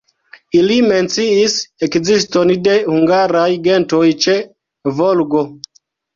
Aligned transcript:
Ili 0.59 0.77
menciis 0.91 1.57
ekziston 1.87 2.55
de 2.69 2.75
hungaraj 2.95 3.45
gentoj 3.69 4.03
ĉe 4.27 4.37
Volgo. 5.03 5.47